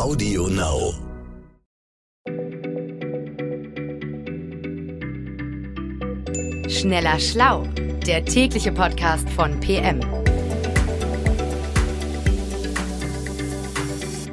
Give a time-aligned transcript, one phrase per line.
[0.00, 0.94] Audio Now.
[6.70, 7.64] Schneller Schlau,
[8.06, 10.00] der tägliche Podcast von PM.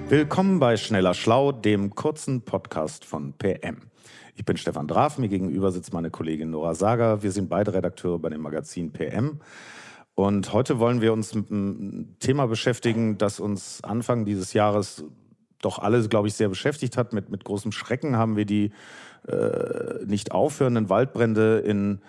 [0.08, 3.90] Willkommen bei Schneller Schlau, dem kurzen Podcast von PM.
[4.36, 7.24] Ich bin Stefan Draf, mir gegenüber sitzt meine Kollegin Nora Sager.
[7.24, 9.42] Wir sind beide Redakteure bei dem Magazin PM.
[10.16, 15.04] Und heute wollen wir uns mit einem Thema beschäftigen, das uns Anfang dieses Jahres
[15.62, 17.14] doch alle, glaube ich, sehr beschäftigt hat.
[17.14, 18.72] Mit, mit großem Schrecken haben wir die
[19.28, 22.02] äh, nicht aufhörenden Waldbrände in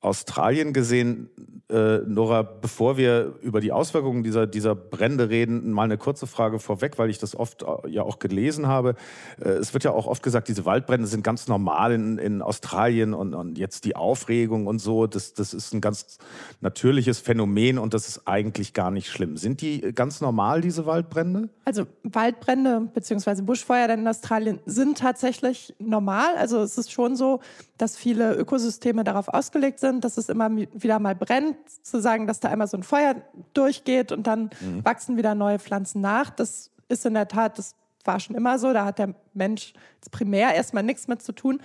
[0.00, 1.28] Australien gesehen.
[1.68, 6.58] Äh, Nora, bevor wir über die Auswirkungen dieser, dieser Brände reden, mal eine kurze Frage
[6.58, 8.94] vorweg, weil ich das oft äh, ja auch gelesen habe.
[9.40, 13.12] Äh, es wird ja auch oft gesagt, diese Waldbrände sind ganz normal in, in Australien
[13.12, 16.18] und, und jetzt die Aufregung und so, das, das ist ein ganz
[16.60, 19.36] natürliches Phänomen und das ist eigentlich gar nicht schlimm.
[19.36, 21.50] Sind die ganz normal, diese Waldbrände?
[21.66, 23.42] Also Waldbrände bzw.
[23.42, 26.36] Buschfeuer in Australien sind tatsächlich normal.
[26.36, 27.40] Also es ist schon so,
[27.76, 32.38] dass viele Ökosysteme darauf ausgelegt sind, dass es immer wieder mal brennt, zu sagen, dass
[32.38, 33.16] da einmal so ein Feuer
[33.54, 34.84] durchgeht und dann mhm.
[34.84, 36.30] wachsen wieder neue Pflanzen nach.
[36.30, 37.74] Das ist in der Tat, das
[38.04, 39.72] war schon immer so, da hat der Mensch
[40.10, 41.60] primär erstmal nichts mit zu tun.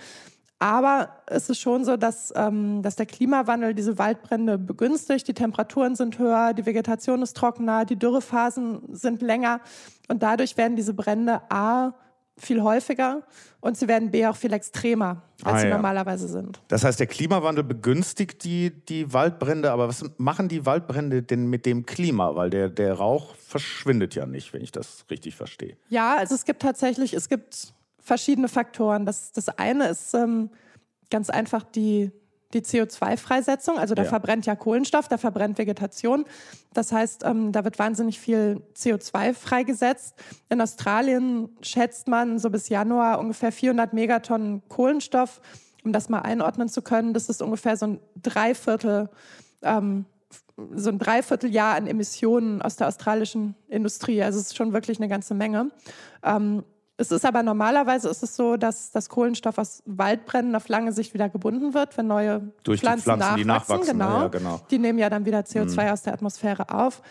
[0.58, 5.28] Aber es ist schon so, dass, ähm, dass der Klimawandel diese Waldbrände begünstigt.
[5.28, 9.60] Die Temperaturen sind höher, die Vegetation ist trockener, die Dürrephasen sind länger.
[10.08, 11.92] Und dadurch werden diese Brände A
[12.38, 13.22] viel häufiger
[13.60, 15.74] und sie werden B auch viel extremer, als ah, sie ja.
[15.74, 16.60] normalerweise sind.
[16.68, 21.64] Das heißt, der Klimawandel begünstigt die, die Waldbrände, aber was machen die Waldbrände denn mit
[21.64, 22.34] dem Klima?
[22.36, 25.76] Weil der, der Rauch verschwindet ja nicht, wenn ich das richtig verstehe.
[25.88, 29.06] Ja, also es gibt tatsächlich, es gibt verschiedene Faktoren.
[29.06, 30.50] Das, das eine ist ähm,
[31.10, 32.12] ganz einfach die,
[32.52, 33.78] die CO2-Freisetzung.
[33.78, 34.08] Also da ja.
[34.08, 36.24] verbrennt ja Kohlenstoff, da verbrennt Vegetation.
[36.72, 40.14] Das heißt, ähm, da wird wahnsinnig viel CO2 freigesetzt.
[40.48, 45.40] In Australien schätzt man so bis Januar ungefähr 400 Megatonnen Kohlenstoff.
[45.84, 49.08] Um das mal einordnen zu können, das ist ungefähr so ein Dreiviertel,
[49.62, 50.04] ähm,
[50.74, 54.20] so ein Dreivierteljahr an Emissionen aus der australischen Industrie.
[54.20, 55.70] Also es ist schon wirklich eine ganze Menge.
[56.24, 56.64] Ähm,
[56.98, 61.12] es ist aber normalerweise ist es so, dass das Kohlenstoff aus Waldbränden auf lange Sicht
[61.12, 63.36] wieder gebunden wird, wenn neue Durch Pflanzen, die Pflanzen nachwachsen.
[63.36, 63.98] Die nachwachsen.
[63.98, 64.20] Genau.
[64.22, 64.60] Ja, genau.
[64.70, 65.92] Die nehmen ja dann wieder CO2 mhm.
[65.92, 67.02] aus der Atmosphäre auf.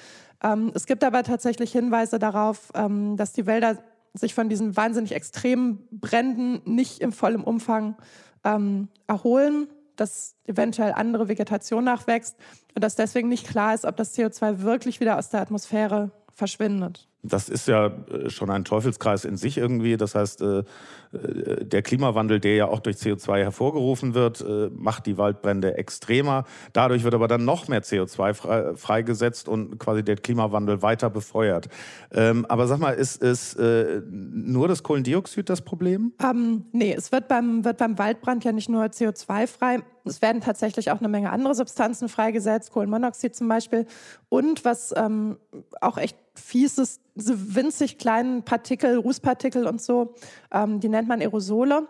[0.44, 3.78] Ähm, es gibt aber tatsächlich Hinweise darauf, ähm, dass die Wälder
[4.14, 7.96] sich von diesen wahnsinnig extremen Bränden nicht im vollen Umfang
[8.44, 9.68] ähm, erholen,
[9.98, 12.38] dass eventuell andere Vegetation nachwächst
[12.74, 17.08] und dass deswegen nicht klar ist, ob das CO2 wirklich wieder aus der Atmosphäre verschwindet.
[17.28, 19.98] Das ist ja äh, schon ein Teufelskreis in sich irgendwie.
[19.98, 25.18] Das heißt, äh, äh, der Klimawandel, der ja auch durch CO2 hervorgerufen wird, macht die
[25.18, 26.44] Waldbrände extremer.
[26.74, 31.70] Dadurch wird aber dann noch mehr CO2 freigesetzt und quasi der Klimawandel weiter befeuert.
[32.12, 36.14] Ähm, aber sag mal, ist, ist nur das Kohlendioxid das Problem?
[36.22, 39.80] Ähm, nee, es wird beim, wird beim Waldbrand ja nicht nur CO2 frei.
[40.06, 43.86] Es werden tatsächlich auch eine Menge andere Substanzen freigesetzt, Kohlenmonoxid zum Beispiel.
[44.30, 45.38] Und was ähm,
[45.82, 50.16] auch echt fies ist, diese winzig kleinen Partikel, Rußpartikel und so,
[50.52, 51.88] ähm, die nennt man Aerosole.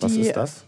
[0.00, 0.64] Die, Was ist das?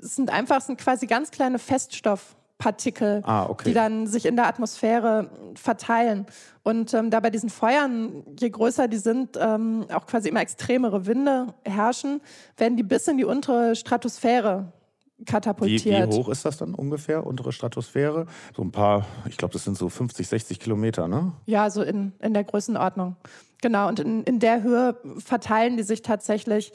[0.00, 3.68] sind einfach sind quasi ganz kleine Feststoffpartikel, ah, okay.
[3.68, 6.26] die dann sich in der Atmosphäre verteilen.
[6.62, 11.06] Und ähm, da bei diesen Feuern, je größer die sind, ähm, auch quasi immer extremere
[11.06, 12.20] Winde herrschen,
[12.56, 14.72] werden die bis in die untere Stratosphäre
[15.26, 16.08] katapultiert.
[16.08, 18.26] Wie, wie, hoch ist das dann ungefähr, untere Stratosphäre?
[18.56, 21.32] So ein paar, ich glaube, das sind so 50, 60 Kilometer, ne?
[21.46, 23.16] Ja, so in, in der Größenordnung.
[23.62, 26.72] Genau, und in, in der Höhe verteilen die sich tatsächlich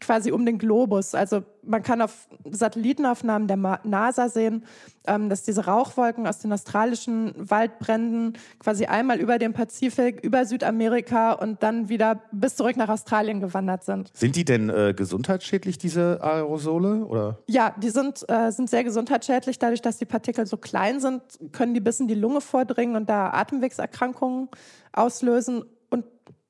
[0.00, 1.14] quasi um den Globus.
[1.14, 4.64] Also man kann auf Satellitenaufnahmen der NASA sehen,
[5.06, 11.32] ähm, dass diese Rauchwolken aus den australischen Waldbränden quasi einmal über den Pazifik, über Südamerika
[11.32, 14.10] und dann wieder bis zurück nach Australien gewandert sind.
[14.14, 17.04] Sind die denn äh, gesundheitsschädlich, diese Aerosole?
[17.06, 17.38] Oder?
[17.46, 19.58] Ja, die sind, äh, sind sehr gesundheitsschädlich.
[19.58, 21.22] Dadurch, dass die Partikel so klein sind,
[21.52, 24.48] können die bis in die Lunge vordringen und da Atemwegserkrankungen
[24.92, 25.64] auslösen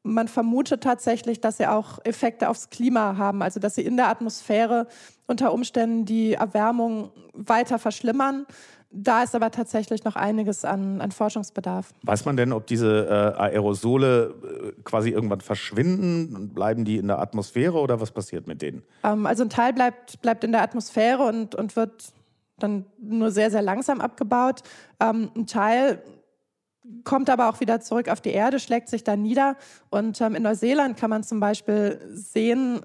[0.04, 4.08] man vermutet tatsächlich, dass sie auch Effekte aufs Klima haben, also dass sie in der
[4.08, 4.86] Atmosphäre
[5.26, 8.46] unter Umständen die Erwärmung weiter verschlimmern.
[8.96, 11.90] Da ist aber tatsächlich noch einiges an, an Forschungsbedarf.
[12.02, 14.34] Weiß man denn, ob diese äh, Aerosole
[14.78, 16.50] äh, quasi irgendwann verschwinden?
[16.54, 18.84] Bleiben die in der Atmosphäre oder was passiert mit denen?
[19.02, 22.12] Ähm, also ein Teil bleibt, bleibt in der Atmosphäre und, und wird
[22.58, 24.62] dann nur sehr, sehr langsam abgebaut.
[25.00, 26.00] Ähm, ein Teil
[27.04, 29.56] kommt aber auch wieder zurück auf die Erde, schlägt sich da nieder.
[29.90, 32.80] Und ähm, in Neuseeland kann man zum Beispiel sehen,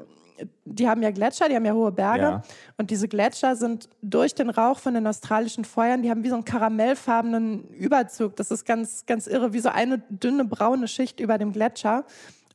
[0.66, 2.22] die haben ja Gletscher, die haben ja hohe Berge.
[2.22, 2.42] Ja.
[2.78, 6.36] Und diese Gletscher sind durch den Rauch von den australischen Feuern, die haben wie so
[6.36, 8.36] einen karamellfarbenen Überzug.
[8.36, 12.06] Das ist ganz, ganz irre, wie so eine dünne braune Schicht über dem Gletscher.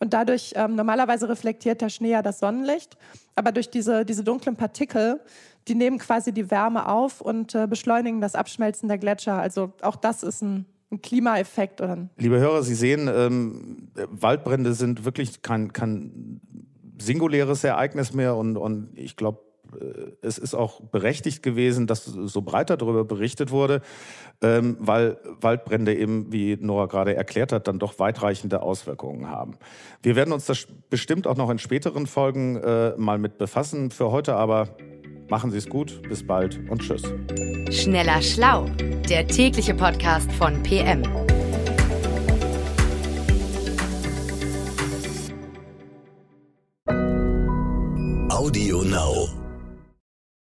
[0.00, 2.96] Und dadurch, ähm, normalerweise reflektiert der Schnee ja das Sonnenlicht,
[3.36, 5.20] aber durch diese, diese dunklen Partikel,
[5.68, 9.34] die nehmen quasi die Wärme auf und äh, beschleunigen das Abschmelzen der Gletscher.
[9.38, 11.80] Also auch das ist ein, ein Klimaeffekt.
[11.80, 16.40] Oder Liebe Hörer, Sie sehen, ähm, Waldbrände sind wirklich kein, kein
[17.00, 19.40] singuläres Ereignis mehr und, und ich glaube,
[19.80, 23.82] äh, es ist auch berechtigt gewesen, dass so breiter darüber berichtet wurde,
[24.42, 29.56] ähm, weil Waldbrände eben, wie Nora gerade erklärt hat, dann doch weitreichende Auswirkungen haben.
[30.02, 33.90] Wir werden uns das bestimmt auch noch in späteren Folgen äh, mal mit befassen.
[33.90, 34.76] Für heute aber
[35.28, 37.02] machen Sie es gut, bis bald und tschüss.
[37.70, 38.66] Schneller Schlau,
[39.08, 41.02] der tägliche Podcast von PM.
[48.30, 49.43] Audio Now.